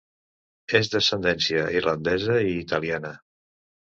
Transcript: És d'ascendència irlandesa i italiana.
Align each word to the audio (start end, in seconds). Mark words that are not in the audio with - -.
És 0.77 0.87
d'ascendència 0.93 1.65
irlandesa 1.81 2.39
i 2.47 2.55
italiana. 2.63 3.13